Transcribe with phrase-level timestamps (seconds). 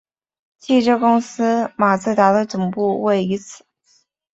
[0.57, 3.63] 汽车公司马自达的总部位于此。